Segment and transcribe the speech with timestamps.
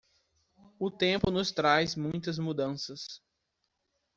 [0.79, 3.21] O tempo nos traz muitas mudanças.